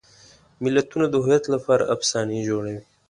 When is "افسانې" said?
1.95-2.39